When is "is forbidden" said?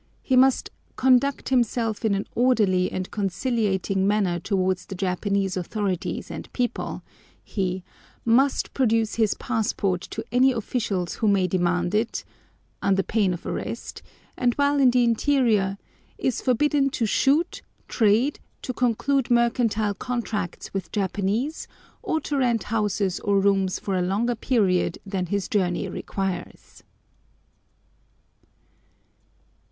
16.17-16.89